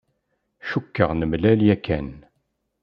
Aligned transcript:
Cukkeɣ 0.69 1.09
nemlal 1.13 1.59
yakan. 1.67 2.09